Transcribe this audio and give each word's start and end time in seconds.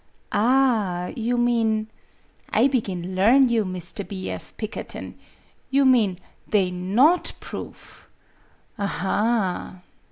"Ah, 0.31 1.11
you 1.15 1.37
mean 1.37 1.87
I 2.51 2.65
begin 2.67 3.13
learn 3.13 3.49
you, 3.49 3.63
Mr. 3.63 4.07
B. 4.07 4.31
F. 4.31 4.51
Pikkerton! 4.57 5.13
You 5.69 5.85
mean 5.85 6.17
they 6.49 6.71
not 6.71 7.33
proof. 7.39 8.09
Aha!" 8.79 9.83